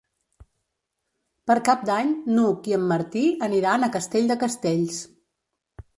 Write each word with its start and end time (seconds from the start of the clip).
Per 1.51 1.57
Cap 1.67 1.83
d'Any 1.89 2.09
n'Hug 2.37 2.71
i 2.71 2.75
en 2.79 2.87
Martí 2.95 3.25
aniran 3.49 3.85
a 3.89 3.93
Castell 3.97 4.29
de 4.33 4.39
Castells. 4.45 4.99